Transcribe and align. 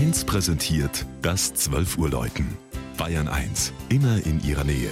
1 0.00 0.24
präsentiert 0.24 1.04
das 1.20 1.52
12 1.52 1.98
Uhr 1.98 2.08
Läuten. 2.08 2.56
Bayern 2.96 3.28
1, 3.28 3.74
immer 3.90 4.24
in 4.24 4.42
ihrer 4.42 4.64
Nähe. 4.64 4.88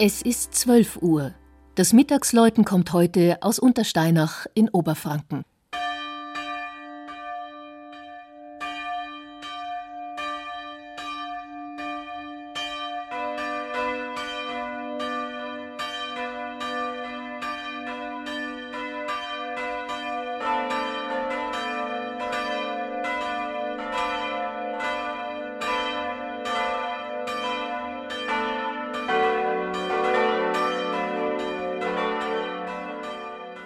Es 0.00 0.22
ist 0.22 0.54
12 0.54 0.96
Uhr. 1.00 1.34
Das 1.76 1.92
Mittagsläuten 1.92 2.64
kommt 2.64 2.92
heute 2.92 3.38
aus 3.42 3.60
Untersteinach 3.60 4.46
in 4.54 4.68
Oberfranken. 4.70 5.44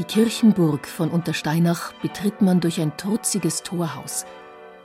Die 0.00 0.04
Kirchenburg 0.04 0.88
von 0.88 1.08
Untersteinach 1.08 1.92
betritt 2.02 2.42
man 2.42 2.60
durch 2.60 2.80
ein 2.80 2.96
trutziges 2.96 3.62
Torhaus. 3.62 4.26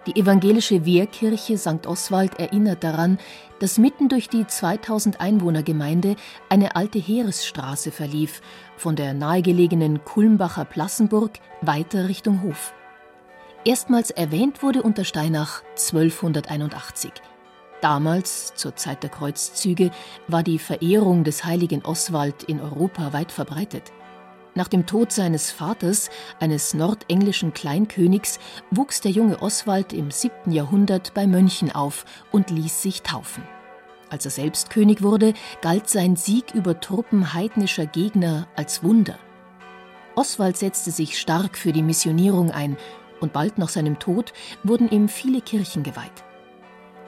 Die 0.05 0.15
evangelische 0.19 0.85
Wehrkirche 0.85 1.57
St. 1.57 1.87
Oswald 1.87 2.39
erinnert 2.39 2.83
daran, 2.83 3.17
dass 3.59 3.79
mitten 3.79 4.07
durch 4.07 4.29
die 4.29 4.45
2000 4.45 5.19
Einwohnergemeinde 5.19 6.15
eine 6.47 6.75
alte 6.75 6.99
Heeresstraße 6.99 7.91
verlief, 7.91 8.41
von 8.77 8.95
der 8.95 9.15
nahegelegenen 9.15 10.05
Kulmbacher 10.05 10.65
Plassenburg 10.65 11.39
weiter 11.61 12.07
Richtung 12.07 12.43
Hof. 12.43 12.73
Erstmals 13.65 14.11
erwähnt 14.11 14.61
wurde 14.61 14.83
Untersteinach 14.83 15.63
1281. 15.71 17.13
Damals, 17.81 18.53
zur 18.53 18.75
Zeit 18.75 19.01
der 19.01 19.09
Kreuzzüge, 19.09 19.89
war 20.27 20.43
die 20.43 20.59
Verehrung 20.59 21.23
des 21.23 21.45
heiligen 21.45 21.83
Oswald 21.83 22.43
in 22.43 22.61
Europa 22.61 23.11
weit 23.11 23.31
verbreitet. 23.31 23.91
Nach 24.59 24.67
dem 24.67 24.85
Tod 24.85 25.13
seines 25.13 25.51
Vaters, 25.51 26.09
eines 26.41 26.73
nordenglischen 26.73 27.53
Kleinkönigs, 27.53 28.39
wuchs 28.71 28.99
der 28.99 29.11
junge 29.11 29.41
Oswald 29.41 29.93
im 29.93 30.11
7. 30.11 30.51
Jahrhundert 30.51 31.13
bei 31.13 31.27
Mönchen 31.27 31.71
auf 31.71 32.03
und 32.33 32.49
ließ 32.49 32.81
sich 32.81 33.01
taufen. 33.01 33.41
Als 34.09 34.25
er 34.25 34.31
selbst 34.31 34.69
König 34.69 35.01
wurde, 35.01 35.33
galt 35.61 35.87
sein 35.87 36.17
Sieg 36.17 36.53
über 36.53 36.77
Truppen 36.81 37.33
heidnischer 37.33 37.85
Gegner 37.85 38.49
als 38.57 38.83
Wunder. 38.83 39.17
Oswald 40.15 40.57
setzte 40.57 40.91
sich 40.91 41.17
stark 41.17 41.57
für 41.57 41.71
die 41.71 41.81
Missionierung 41.81 42.51
ein 42.51 42.75
und 43.21 43.31
bald 43.31 43.59
nach 43.59 43.69
seinem 43.69 43.97
Tod 43.97 44.33
wurden 44.65 44.89
ihm 44.89 45.07
viele 45.07 45.39
Kirchen 45.39 45.83
geweiht. 45.83 46.25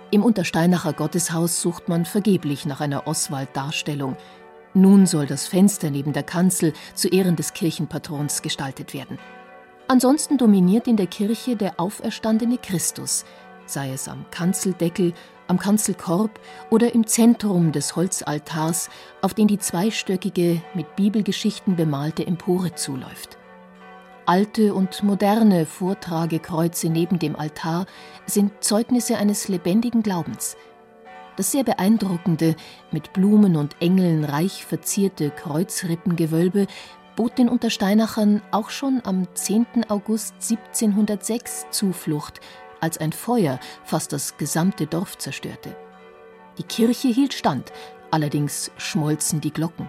Im 0.10 0.24
Untersteinacher 0.24 0.94
Gotteshaus 0.94 1.62
sucht 1.62 1.90
man 1.90 2.06
vergeblich 2.06 2.66
nach 2.66 2.80
einer 2.80 3.08
Oswald-Darstellung, 3.08 4.16
nun 4.74 5.06
soll 5.06 5.26
das 5.26 5.48
Fenster 5.48 5.90
neben 5.90 6.14
der 6.14 6.24
Kanzel 6.24 6.74
zu 6.94 7.08
Ehren 7.10 7.36
des 7.36 7.54
Kirchenpatrons 7.54 8.42
gestaltet 8.42 8.94
werden. 8.94 9.18
Ansonsten 9.88 10.38
dominiert 10.38 10.88
in 10.88 10.96
der 10.96 11.08
Kirche 11.08 11.56
der 11.56 11.80
auferstandene 11.80 12.58
Christus, 12.58 13.26
sei 13.66 13.92
es 13.92 14.08
am 14.08 14.26
Kanzeldeckel, 14.32 15.14
am 15.48 15.60
Kanzelkorb 15.60 16.40
oder 16.70 16.96
im 16.96 17.06
Zentrum 17.06 17.74
des 17.74 17.98
Holzaltars, 17.98 18.90
auf 19.22 19.34
den 19.34 19.48
die 19.48 19.60
zweistöckige, 19.60 20.62
mit 20.74 20.96
Bibelgeschichten 20.96 21.76
bemalte 21.76 22.26
Empore 22.26 22.74
zuläuft. 22.76 23.38
Alte 24.26 24.74
und 24.74 25.04
moderne 25.04 25.66
Vortragekreuze 25.66 26.88
neben 26.88 27.20
dem 27.20 27.36
Altar 27.36 27.86
sind 28.26 28.64
Zeugnisse 28.64 29.18
eines 29.18 29.50
lebendigen 29.50 30.04
Glaubens– 30.04 30.56
das 31.36 31.52
sehr 31.52 31.64
beeindruckende, 31.64 32.56
mit 32.92 33.14
Blumen 33.14 33.56
und 33.56 33.76
Engeln 33.80 34.24
reich 34.24 34.66
verzierte 34.66 35.30
Kreuzrippengewölbe 35.30 36.68
bot 37.16 37.38
den 37.38 37.50
Untersteinachern 37.50 38.42
auch 38.52 38.70
schon 38.70 39.02
am 39.04 39.28
10. 39.34 39.90
August 39.90 40.34
1706 40.36 41.68
Zuflucht, 41.72 42.40
als 42.80 42.98
ein 42.98 43.12
Feuer 43.12 43.60
fast 43.84 44.14
das 44.14 44.38
gesamte 44.38 44.88
Dorf 44.88 45.18
zerstörte. 45.18 45.76
Die 46.58 46.64
Kirche 46.64 47.08
hielt 47.08 47.34
stand, 47.34 47.72
allerdings 48.12 48.72
schmolzen 48.78 49.42
die 49.42 49.52
Glocken. 49.52 49.88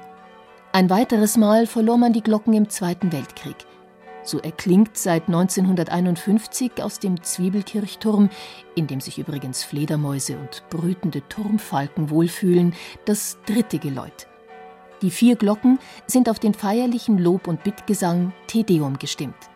Ein 0.72 0.90
weiteres 0.90 1.36
Mal 1.36 1.66
verlor 1.66 1.98
man 1.98 2.12
die 2.12 2.22
Glocken 2.22 2.54
im 2.54 2.68
Zweiten 2.70 3.12
Weltkrieg. 3.12 3.56
So 4.24 4.38
erklingt 4.38 4.96
seit 4.96 5.26
1951 5.26 6.82
aus 6.82 6.98
dem 6.98 7.22
Zwiebelkirchturm, 7.22 8.30
in 8.74 8.86
dem 8.86 9.00
sich 9.00 9.18
übrigens 9.18 9.64
Fledermäuse 9.64 10.36
und 10.38 10.62
brütende 10.70 11.26
Turmfalken 11.28 12.10
wohlfühlen, 12.10 12.74
das 13.04 13.38
dritte 13.46 13.78
Geläut. 13.78 14.28
Die 15.02 15.10
vier 15.10 15.34
Glocken 15.34 15.80
sind 16.06 16.28
auf 16.28 16.38
den 16.38 16.54
feierlichen 16.54 17.18
Lob- 17.18 17.48
und 17.48 17.64
Bittgesang 17.64 18.32
Te 18.46 18.62
Deum 18.62 18.98
gestimmt. 18.98 19.50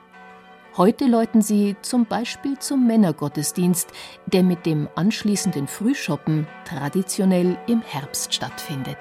Heute 0.76 1.06
läuten 1.06 1.40
sie 1.40 1.76
zum 1.80 2.04
Beispiel 2.04 2.58
zum 2.58 2.86
Männergottesdienst, 2.86 3.88
der 4.26 4.42
mit 4.42 4.66
dem 4.66 4.88
anschließenden 4.94 5.68
Frühschoppen 5.68 6.46
traditionell 6.66 7.56
im 7.66 7.80
Herbst 7.80 8.34
stattfindet. 8.34 8.98